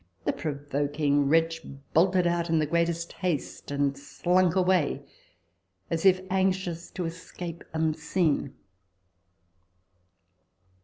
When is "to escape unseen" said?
6.89-8.55